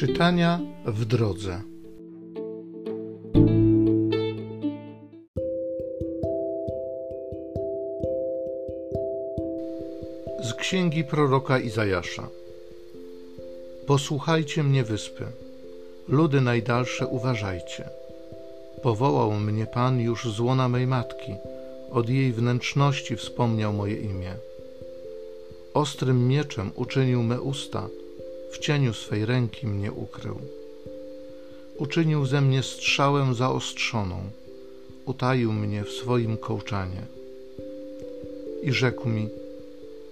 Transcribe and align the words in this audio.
Czytania 0.00 0.60
w 0.86 1.04
drodze. 1.04 1.62
Z 10.42 10.54
księgi 10.54 11.04
proroka 11.04 11.58
Izajasza. 11.58 12.28
Posłuchajcie 13.86 14.62
mnie, 14.62 14.84
wyspy, 14.84 15.24
ludy 16.08 16.40
najdalsze, 16.40 17.06
uważajcie. 17.06 17.88
Powołał 18.82 19.32
mnie 19.32 19.66
Pan 19.66 20.00
już 20.00 20.32
z 20.32 20.40
łona 20.40 20.68
mej 20.68 20.86
matki, 20.86 21.34
od 21.90 22.08
jej 22.08 22.32
wnętrzności 22.32 23.16
wspomniał 23.16 23.72
moje 23.72 23.96
imię. 23.96 24.34
Ostrym 25.74 26.28
mieczem 26.28 26.70
uczynił 26.74 27.22
me 27.22 27.40
usta, 27.40 27.88
w 28.52 28.58
cieniu 28.58 28.94
swej 28.94 29.26
ręki 29.26 29.66
mnie 29.66 29.92
ukrył. 29.92 30.40
Uczynił 31.78 32.26
ze 32.26 32.40
mnie 32.40 32.62
strzałę 32.62 33.34
zaostrzoną, 33.34 34.16
utaił 35.04 35.52
mnie 35.52 35.84
w 35.84 35.90
swoim 35.90 36.36
kołczanie. 36.36 37.02
I 38.62 38.72
rzekł 38.72 39.08
mi, 39.08 39.28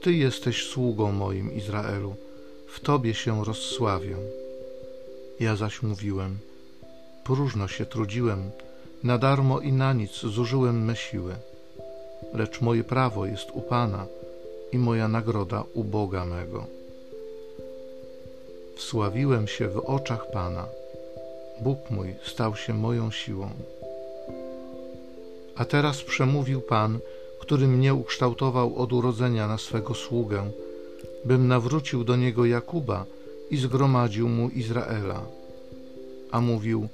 Ty 0.00 0.12
jesteś 0.12 0.64
sługą 0.64 1.12
moim, 1.12 1.56
Izraelu, 1.56 2.14
w 2.66 2.80
Tobie 2.80 3.14
się 3.14 3.44
rozsławię. 3.44 4.16
Ja 5.40 5.56
zaś 5.56 5.82
mówiłem, 5.82 6.38
próżno 7.24 7.68
się 7.68 7.86
trudziłem, 7.86 8.50
na 9.04 9.18
darmo 9.18 9.60
i 9.60 9.72
na 9.72 9.92
nic 9.92 10.12
zużyłem 10.12 10.84
me 10.84 10.96
siły. 10.96 11.34
Lecz 12.34 12.60
moje 12.60 12.84
prawo 12.84 13.26
jest 13.26 13.50
u 13.52 13.60
Pana 13.60 14.06
i 14.72 14.78
moja 14.78 15.08
nagroda 15.08 15.64
u 15.74 15.84
Boga 15.84 16.24
mego. 16.24 16.75
Wsławiłem 18.76 19.46
się 19.48 19.68
w 19.68 19.78
oczach 19.78 20.30
Pana. 20.30 20.66
Bóg 21.60 21.90
mój 21.90 22.14
stał 22.22 22.56
się 22.56 22.74
moją 22.74 23.10
siłą. 23.10 23.50
A 25.56 25.64
teraz 25.64 26.02
przemówił 26.02 26.60
Pan, 26.60 26.98
który 27.40 27.68
mnie 27.68 27.94
ukształtował 27.94 28.76
od 28.76 28.92
urodzenia 28.92 29.48
na 29.48 29.58
swego 29.58 29.94
sługę, 29.94 30.50
bym 31.24 31.48
nawrócił 31.48 32.04
do 32.04 32.16
niego 32.16 32.44
Jakuba 32.44 33.04
i 33.50 33.56
zgromadził 33.56 34.28
mu 34.28 34.48
Izraela. 34.48 35.22
A 36.30 36.40
mówił, 36.40 36.88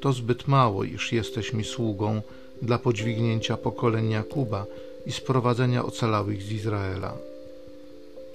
to 0.00 0.12
zbyt 0.12 0.48
mało, 0.48 0.84
iż 0.84 1.12
jesteś 1.12 1.52
mi 1.52 1.64
sługą 1.64 2.22
dla 2.62 2.78
podźwignięcia 2.78 3.56
pokoleń 3.56 4.10
Jakuba 4.10 4.66
i 5.06 5.12
sprowadzenia 5.12 5.84
ocalałych 5.84 6.42
z 6.42 6.52
Izraela. 6.52 7.16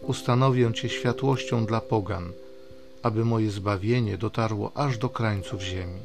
Ustanowię 0.02 0.74
Cię 0.74 0.90
światłością 0.90 1.66
dla 1.66 1.82
pogan, 1.82 2.32
aby 3.04 3.26
moje 3.26 3.52
zbawienie 3.52 4.18
dotarło 4.18 4.78
aż 4.78 4.98
do 4.98 5.10
krańców 5.10 5.62
ziemi. 5.62 6.00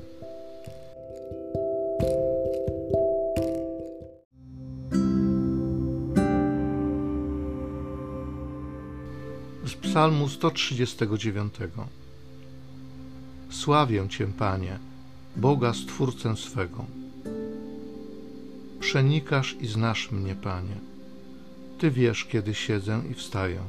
Z 9.66 9.74
Psalmu 9.74 10.28
139 10.28 11.54
Sławię 13.50 14.08
Cię, 14.08 14.26
Panie, 14.26 14.78
Boga 15.36 15.74
Stwórcę 15.74 16.36
swego. 16.36 16.84
Przenikasz 18.80 19.56
i 19.60 19.66
znasz 19.66 20.10
mnie, 20.10 20.34
Panie. 20.34 20.76
Ty 21.78 21.90
wiesz, 21.90 22.24
kiedy 22.24 22.54
siedzę 22.54 23.02
i 23.10 23.14
wstaję. 23.14 23.60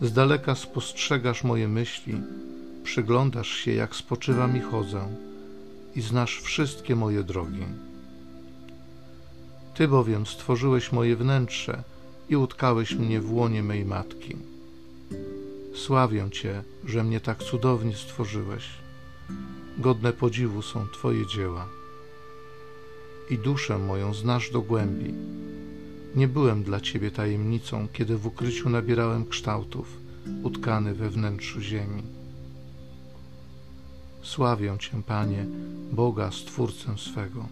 Z 0.00 0.12
daleka 0.12 0.54
spostrzegasz 0.54 1.44
moje 1.44 1.68
myśli, 1.68 2.14
przyglądasz 2.84 3.48
się, 3.48 3.72
jak 3.72 3.96
spoczywam 3.96 4.56
i 4.56 4.60
chodzę, 4.60 5.08
i 5.94 6.00
znasz 6.00 6.40
wszystkie 6.40 6.96
moje 6.96 7.22
drogi. 7.22 7.64
Ty 9.74 9.88
bowiem 9.88 10.26
stworzyłeś 10.26 10.92
moje 10.92 11.16
wnętrze 11.16 11.82
i 12.28 12.36
utkałeś 12.36 12.94
mnie 12.94 13.20
w 13.20 13.32
łonie 13.32 13.62
mej 13.62 13.84
matki. 13.84 14.36
Sławię 15.74 16.30
Cię, 16.30 16.62
że 16.84 17.04
mnie 17.04 17.20
tak 17.20 17.42
cudownie 17.42 17.94
stworzyłeś. 17.94 18.68
Godne 19.78 20.12
podziwu 20.12 20.62
są 20.62 20.88
Twoje 20.88 21.26
dzieła. 21.26 21.66
I 23.30 23.38
duszę 23.38 23.78
moją 23.78 24.14
znasz 24.14 24.50
do 24.50 24.60
głębi 24.60 25.14
nie 26.16 26.28
byłem 26.28 26.62
dla 26.62 26.80
Ciebie 26.80 27.10
tajemnicą, 27.10 27.88
kiedy 27.92 28.16
w 28.16 28.26
ukryciu 28.26 28.70
nabierałem 28.70 29.26
kształtów, 29.26 29.96
utkany 30.42 30.94
we 30.94 31.10
wnętrzu 31.10 31.60
ziemi. 31.60 32.02
Sławię 34.22 34.76
Cię, 34.80 35.02
Panie, 35.06 35.46
Boga, 35.92 36.30
Stwórcę 36.30 36.98
swego. 36.98 37.46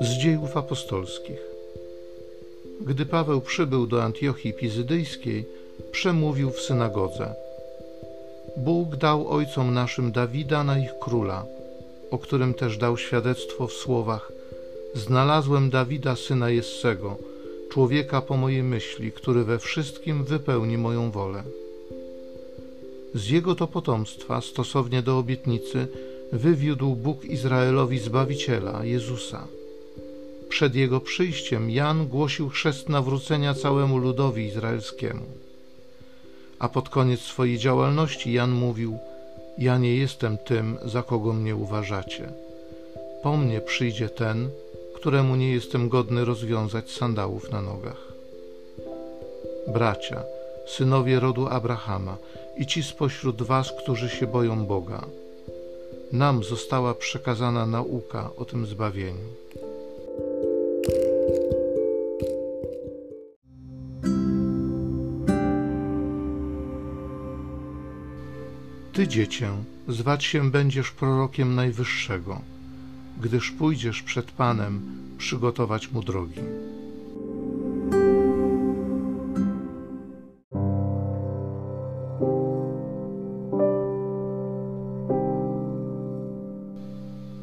Z 0.00 0.18
dziejów 0.22 0.56
apostolskich. 0.56 1.38
Gdy 2.80 3.06
Paweł 3.06 3.40
przybył 3.40 3.86
do 3.86 4.04
Antiochii 4.04 4.52
Pizydyjskiej, 4.52 5.46
przemówił 5.92 6.50
w 6.50 6.60
synagodze– 6.60 7.34
Bóg 8.56 8.96
dał 8.96 9.28
ojcom 9.28 9.74
naszym 9.74 10.12
Dawida 10.12 10.64
na 10.64 10.78
ich 10.78 10.90
króla, 11.00 11.44
o 12.10 12.18
którym 12.18 12.54
też 12.54 12.78
dał 12.78 12.96
świadectwo 12.96 13.66
w 13.66 13.72
słowach: 13.72 14.32
Znalazłem 14.94 15.70
Dawida, 15.70 16.16
syna 16.16 16.50
Jessego, 16.50 17.16
człowieka 17.70 18.22
po 18.22 18.36
mojej 18.36 18.62
myśli, 18.62 19.12
który 19.12 19.44
we 19.44 19.58
wszystkim 19.58 20.24
wypełni 20.24 20.78
moją 20.78 21.10
wolę. 21.10 21.42
Z 23.14 23.28
jego 23.28 23.54
to 23.54 23.66
potomstwa, 23.66 24.40
stosownie 24.40 25.02
do 25.02 25.18
obietnicy, 25.18 25.88
wywiódł 26.32 26.94
Bóg 26.94 27.24
Izraelowi 27.24 27.98
Zbawiciela, 27.98 28.84
Jezusa. 28.84 29.46
Przed 30.48 30.74
jego 30.74 31.00
przyjściem 31.00 31.70
Jan 31.70 32.06
głosił 32.06 32.48
chrzest 32.48 32.88
nawrócenia 32.88 33.54
całemu 33.54 33.98
ludowi 33.98 34.44
izraelskiemu 34.44 35.22
a 36.60 36.68
pod 36.68 36.88
koniec 36.88 37.20
swojej 37.20 37.58
działalności 37.58 38.32
Jan 38.32 38.50
mówił: 38.50 38.98
Ja 39.58 39.78
nie 39.78 39.96
jestem 39.96 40.38
tym, 40.38 40.78
za 40.84 41.02
kogo 41.02 41.32
mnie 41.32 41.56
uważacie. 41.56 42.28
Po 43.22 43.36
mnie 43.36 43.60
przyjdzie 43.60 44.08
ten, 44.08 44.50
któremu 44.94 45.36
nie 45.36 45.52
jestem 45.52 45.88
godny 45.88 46.24
rozwiązać 46.24 46.90
sandałów 46.90 47.50
na 47.52 47.62
nogach. 47.62 48.12
Bracia, 49.68 50.22
synowie 50.66 51.20
rodu 51.20 51.46
Abrahama 51.48 52.16
i 52.56 52.66
ci 52.66 52.82
spośród 52.82 53.42
was, 53.42 53.72
którzy 53.82 54.08
się 54.08 54.26
boją 54.26 54.66
Boga, 54.66 55.04
nam 56.12 56.44
została 56.44 56.94
przekazana 56.94 57.66
nauka 57.66 58.30
o 58.36 58.44
tym 58.44 58.66
zbawieniu. 58.66 59.28
Ty, 68.92 69.08
dziecię, 69.08 69.50
zwać 69.88 70.24
się 70.24 70.50
będziesz 70.50 70.90
prorokiem 70.90 71.54
Najwyższego, 71.54 72.40
gdyż 73.20 73.50
pójdziesz 73.50 74.02
przed 74.02 74.30
Panem 74.30 74.82
przygotować 75.18 75.92
mu 75.92 76.02
drogi. 76.02 76.40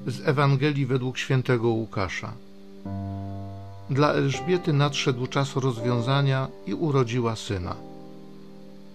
Z 0.07 0.27
Ewangelii 0.27 0.85
według 0.85 1.17
świętego 1.17 1.69
Łukasza. 1.69 2.33
Dla 3.89 4.13
Elżbiety 4.13 4.73
nadszedł 4.73 5.27
czas 5.27 5.55
rozwiązania 5.55 6.47
i 6.65 6.73
urodziła 6.73 7.35
syna 7.35 7.75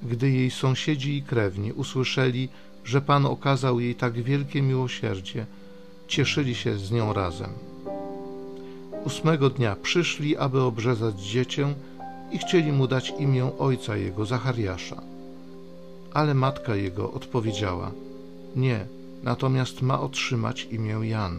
gdy 0.02 0.30
jej 0.30 0.50
sąsiedzi 0.50 1.16
i 1.16 1.22
krewni 1.22 1.72
usłyszeli, 1.72 2.48
że 2.84 3.00
Pan 3.00 3.26
okazał 3.26 3.80
jej 3.80 3.94
tak 3.94 4.12
wielkie 4.12 4.62
miłosierdzie, 4.62 5.46
cieszyli 6.08 6.54
się 6.54 6.78
z 6.78 6.90
nią 6.90 7.12
razem. 7.12 7.50
Ósmego 9.04 9.50
dnia 9.50 9.76
przyszli, 9.76 10.36
aby 10.36 10.60
obrzezać 10.60 11.20
dziecię 11.20 11.74
i 12.32 12.38
chcieli 12.38 12.72
mu 12.72 12.86
dać 12.86 13.12
imię 13.18 13.50
ojca 13.58 13.96
jego, 13.96 14.26
Zachariasza. 14.26 15.02
Ale 16.14 16.34
matka 16.34 16.76
jego 16.76 17.12
odpowiedziała: 17.12 17.92
Nie, 18.56 18.86
natomiast 19.22 19.82
ma 19.82 20.00
otrzymać 20.00 20.68
imię 20.70 20.98
Jan. 21.02 21.38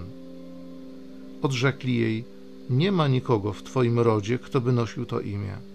Odrzekli 1.42 1.95
jej: 1.95 2.25
Nie 2.69 2.92
ma 2.92 3.07
nikogo 3.07 3.54
w 3.54 3.63
twoim 3.63 4.00
rodzie, 4.00 4.39
kto 4.39 4.62
by 4.62 4.71
nosił 4.71 5.06
to 5.06 5.19
imię. 5.19 5.73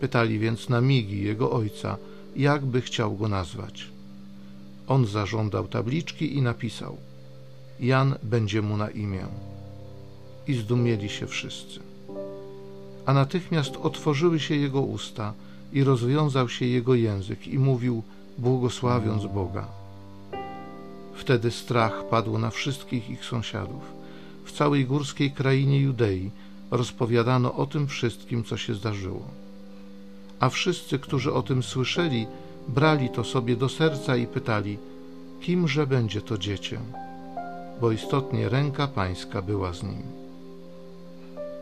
Pytali 0.00 0.38
więc 0.38 0.68
na 0.68 0.80
migi 0.80 1.22
jego 1.22 1.50
ojca, 1.50 1.96
jak 2.36 2.66
by 2.66 2.80
chciał 2.80 3.16
go 3.16 3.28
nazwać. 3.28 3.88
On 4.88 5.06
zażądał 5.06 5.68
tabliczki 5.68 6.36
i 6.36 6.42
napisał: 6.42 6.96
Jan 7.80 8.14
będzie 8.22 8.62
mu 8.62 8.76
na 8.76 8.90
imię. 8.90 9.26
i 10.48 10.54
zdumieli 10.54 11.08
się 11.08 11.26
wszyscy. 11.26 11.80
A 13.06 13.12
natychmiast 13.12 13.76
otworzyły 13.76 14.40
się 14.40 14.56
jego 14.56 14.80
usta 14.80 15.32
i 15.72 15.84
rozwiązał 15.84 16.48
się 16.48 16.66
jego 16.66 16.94
język 16.94 17.48
i 17.48 17.58
mówił, 17.58 18.02
błogosławiąc 18.38 19.26
Boga. 19.26 19.68
Wtedy 21.14 21.50
strach 21.50 22.04
padł 22.10 22.38
na 22.38 22.50
wszystkich 22.50 23.10
ich 23.10 23.24
sąsiadów. 23.24 23.82
W 24.44 24.52
całej 24.52 24.86
górskiej 24.86 25.30
krainie 25.30 25.80
Judei 25.80 26.30
rozpowiadano 26.70 27.54
o 27.54 27.66
tym 27.66 27.86
wszystkim, 27.86 28.44
co 28.44 28.56
się 28.56 28.74
zdarzyło. 28.74 29.47
A 30.40 30.48
wszyscy, 30.48 30.98
którzy 30.98 31.32
o 31.32 31.42
tym 31.42 31.62
słyszeli, 31.62 32.26
brali 32.68 33.10
to 33.10 33.24
sobie 33.24 33.56
do 33.56 33.68
serca 33.68 34.16
i 34.16 34.26
pytali, 34.26 34.78
kimże 35.40 35.86
będzie 35.86 36.22
to 36.22 36.38
dziecię? 36.38 36.80
Bo 37.80 37.92
istotnie 37.92 38.48
ręka 38.48 38.86
pańska 38.86 39.42
była 39.42 39.72
z 39.72 39.82
nim. 39.82 40.02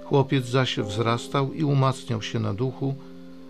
Chłopiec 0.05 0.46
zaś 0.46 0.78
wzrastał 0.78 1.52
i 1.52 1.64
umacniał 1.64 2.23
się 2.23 2.38
na 2.38 2.55
duchu, 2.55 2.94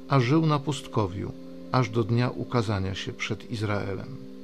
a 0.09 0.21
żył 0.21 0.47
na 0.47 0.59
pustkowiu, 0.59 1.33
aż 1.73 1.91
do 1.91 2.05
dnia 2.05 2.31
ukazania 2.31 2.95
się 2.95 3.13
przed 3.13 3.51
Izraelem. 3.51 4.36